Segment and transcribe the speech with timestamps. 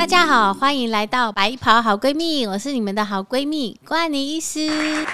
[0.00, 5.06] 大家好，欢迎来到白袍好闺蜜，我是你们的好闺蜜冠妮医师。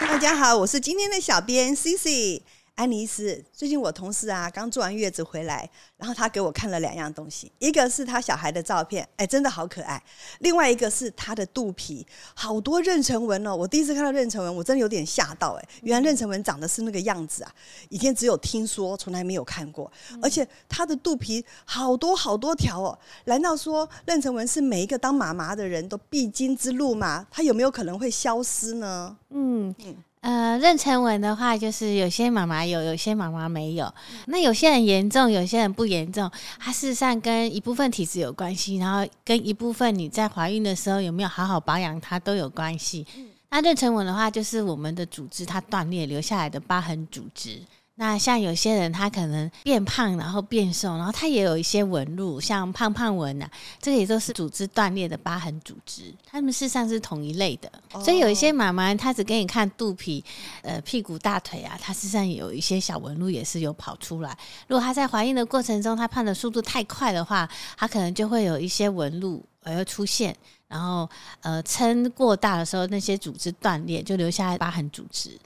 [0.00, 2.42] 大家好，我是今天的小编 C C。
[2.80, 9.98] 安妮斯，最近我同事啊刚坐完月子回来，然后他给我看了两样东西，一个是他小孩的照片，哎，真的好可爱；
[10.38, 13.54] 另外一个是他的肚皮，好多妊娠纹哦。
[13.54, 17.54] 我第一次看到妊娠纹，我真的有点吓到，哎，原来妊娠纹长得是那个样子啊！
[17.90, 19.92] 以前只有听说，从来没有看过。
[20.22, 27.26] 而且他的肚皮好多好多条哦，难道说妊娠纹是每一个当妈妈的人都必经之路吗？
[27.30, 29.18] 它有没有可能会消失呢？
[29.28, 29.94] 嗯嗯。
[30.20, 33.92] 呃，妊娠纹的话，就是有些妈妈有，有些妈妈没有。
[34.26, 36.30] 那有些人严重，有些人不严重。
[36.58, 43.06] 它事实上跟一部分体质有关系，然后跟一部分你在怀孕的时候有没有好好保养它都有关系。
[43.48, 47.58] 那妊娠纹的话，就是我们的组织它断裂留下来的疤痕组织。
[48.00, 53.46] 那像有些人，他可能变胖，然后变瘦，然后他也有一些纹路，像胖胖纹呐，
[53.78, 57.70] 这个也都是组织断裂的疤痕组织，他们事实上是同一类的。
[58.02, 60.24] 所以有一些妈妈，她只给你看肚皮、
[60.62, 64.34] 呃屁股、大腿啊，她事实上有一些小纹路也是有跑出来。
[64.66, 67.46] 如果她在怀孕的过程中，她胖的速度太快的话，
[67.76, 70.34] 她可能就会有一些纹路而出现，
[70.68, 71.06] 然后
[71.42, 75.38] 呃撑过大的时候，那些组织断裂，就留下疤痕组织。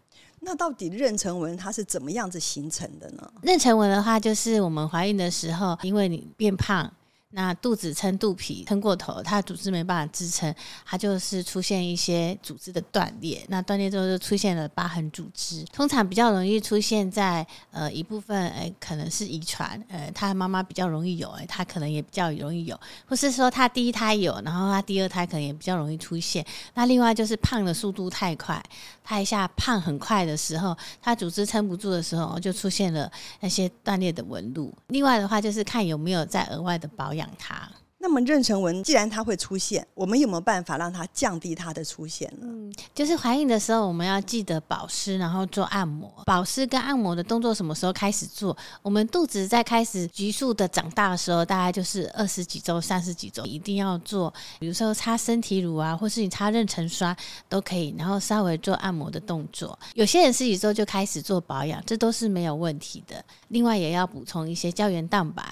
[0.45, 3.33] 那到底妊娠纹它是怎么样子形成的呢？
[3.43, 6.93] 妊娠纹的话，就是我们怀孕的时候，因为你变胖。
[7.37, 10.55] 那肚子撑肚皮撑过头，它的组织没办法支撑，
[10.87, 13.45] 它就是出现一些组织的断裂。
[13.49, 26.47] 那断裂之后就出现了疤痕组织，通常比较容易出现在呃一部分，哎可能是遗传，呃他妈妈比较容易有，哎他可能也比较容易有，或是说他第一胎有，然后他第二胎可能也比较容易出现。
[26.75, 28.63] 那另外就是胖的速度太快，
[29.03, 34.73] 他一下胖很快的时候，他组织撑不住的时候，就出现了那些断裂的纹路。
[34.87, 37.24] 另外的话就是看有没有在额外的保养。
[37.39, 37.69] 它。
[37.99, 42.41] 那么妊娠纹既然它会出现，我们有没有办法让它降低它的出现呢？
[42.43, 46.13] 嗯，就是怀孕的时候，我们要记得保湿，然后做按摩。
[46.27, 48.55] 保湿跟按摩的动作什么时候开始做？
[48.83, 54.31] 我们肚子在开始急速的长大的时候，大概就是二十几周、三十几周，一定要做。
[54.59, 57.17] 比如说擦身体乳啊，或是你擦妊娠霜
[57.49, 59.79] 都可以，然后稍微做按摩的动作。
[59.95, 63.25] 有些人十几周就开始做保养，这都是没有问题的。
[63.49, 65.43] 另外也要补充一些胶原蛋白。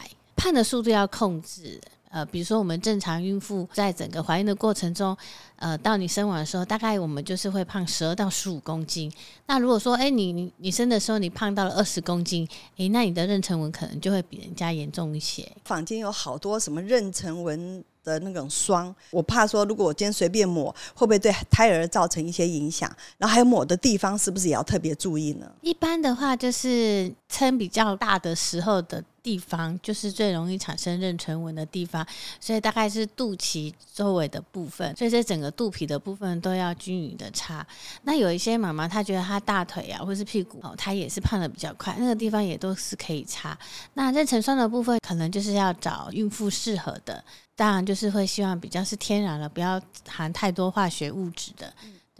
[0.42, 1.80] 胖的速度要控制，
[2.10, 5.16] 呃，比如说我们正常孕妇在整个怀孕的过程中，
[5.54, 9.08] 呃，到你生完的时候，大概我们就是会胖十二到十五公斤。
[9.46, 12.44] 那如果说，哎，你你你生的时候你胖到了二十公斤，
[12.76, 15.48] 哎，那你的妊娠纹可能就会比人家严重一些。
[15.64, 17.84] 坊间有好多什么妊娠纹。
[18.04, 22.90] 的那种霜，我怕说，如果我今天随便抹，会不会对胎儿造成一些影响？
[23.18, 25.50] 然后还有抹的地方，是不是也要特别注意呢？
[25.60, 32.04] 一般的话，就是撑比较大的时候的地方，就是最容易产生妊娠纹的地方，
[32.40, 37.64] 所以大概是肚脐周围的部分，所以这整个肚皮的部分都要均匀的擦。
[38.02, 43.56] 那有一些妈妈，她觉得她大腿啊，或是屁股哦，她也是胖的比较快，那个地方也都是可以擦。
[43.94, 47.22] 那妊娠霜的部分，可能就是要找孕妇适合的。
[47.54, 51.72] 当然，就是会希望比较是天然的，不要含太多化学物质的。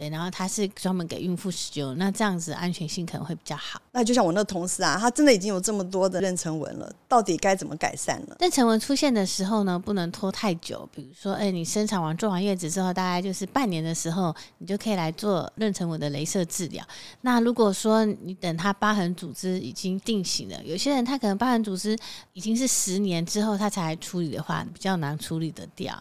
[0.03, 3.81] 对，然后它是专门给孕妇使用，那这样子安全性可能会比较好。
[3.93, 8.35] 那就像我那个同事啊，他真的已经有这么多的妊娠纹了，到底该怎么改善呢？
[8.41, 10.89] 妊娠纹出现的时候呢，不能拖太久。
[10.93, 16.85] 比如说，哎，你生产完做完月子之后，大概就是半年的时候，你就可以来做妊娠纹的镭射治疗。
[17.21, 21.97] 那如果说你等它疤痕组织已经定型了，有些人他可能疤痕组织
[22.33, 25.97] 已经是十年之后他才处理的话，比较难处理得掉。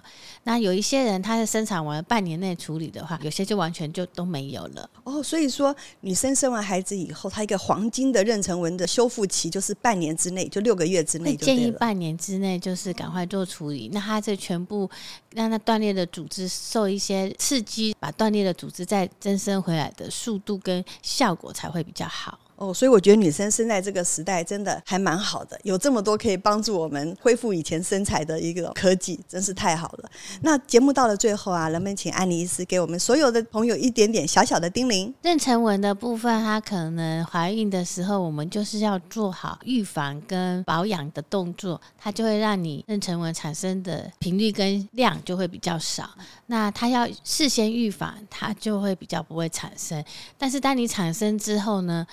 [0.45, 3.90] 那有一些人他是生产完半年内处理的话，有些就完全。
[3.91, 11.35] 就都没有了哦，所以说女生生完孩子以后，她一个黄金的妊娠纹的修复期就是半年之内，就六个月之内。
[11.35, 14.89] 建议半年之内就是赶快做处理，那她这全部
[15.33, 22.39] 让她断裂的组织受一些刺激，把断裂的组织再增生回来的速度跟效果才会比较好。
[22.61, 30.11] 哦，所以我觉得女生生在这个时代真的还蛮好的，有这么多可以帮助我们恢复以前身材的一个科技，真是太好了。
[30.41, 35.11] 那节目到了最后啊，能不能请安妮医师给我们所有的朋友一点点小小的叮咛？
[35.23, 46.07] 妊娠纹的部分，它可能怀孕的时候，我们就是要做好预防跟保养的动作，它就会让你妊娠纹产生的频率跟量就会比较少。
[46.45, 50.05] 那它要事先预防，它就会比较不会产生。
[50.37, 52.05] 但是当你产生之后呢？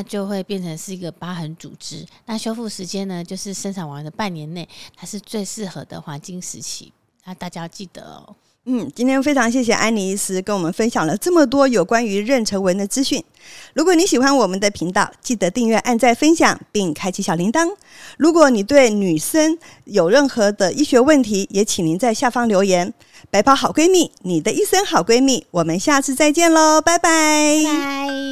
[0.00, 6.92] 就会变成是一个疤痕组织，那修复时间呢，就是生产完的半年内，它是最适合的黄金时期。
[7.24, 8.36] 那大家要记得哦。
[8.64, 13.20] 嗯，今天非常谢谢安妮医师跟我们分享了这么多有关于妊娠纹的资讯。
[13.74, 17.68] 如果你喜欢我们的频道，记得订阅、按赞、分享，并开启小铃铛。
[18.18, 22.94] 如果你对女生有任何的医学问题，也请您在下方留言。
[23.30, 27.64] 白袍好闺蜜，你的一生好闺蜜，我们下次再见喽，拜拜。
[27.64, 28.31] 拜。